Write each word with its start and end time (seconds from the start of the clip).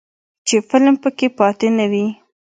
چې 0.47 0.55
فلم 0.69 0.95
پکې 1.03 1.27
پاتې 1.39 1.67
نه 1.77 1.85
وي. 1.91 2.05